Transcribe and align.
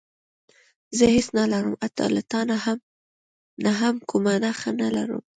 زه 0.97 1.05
هېڅ 1.15 1.27
نه 1.39 1.43
لرم 1.51 1.73
حتی 1.83 2.05
له 2.15 2.21
تا 2.31 2.39
نه 3.63 3.71
هم 3.81 3.95
کومه 4.09 4.33
نښه 4.43 4.69
نه 4.81 4.87
لرم. 4.95 5.21